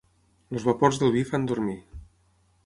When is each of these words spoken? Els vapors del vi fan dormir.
Els 0.55 0.65
vapors 0.69 0.99
del 1.03 1.13
vi 1.17 1.21
fan 1.33 1.45
dormir. 1.53 1.77